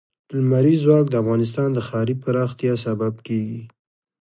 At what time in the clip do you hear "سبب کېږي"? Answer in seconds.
2.85-3.61